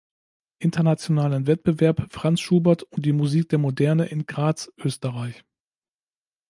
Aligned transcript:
Internationalen 0.57 1.45
Wettbewerb 1.45 2.11
„Franz 2.11 2.39
Schubert 2.39 2.81
und 2.81 3.05
die 3.05 3.11
Musik 3.13 3.49
der 3.49 3.59
Moderne“ 3.59 4.07
in 4.07 4.25
Graz, 4.25 4.71
Österreich. 4.79 5.43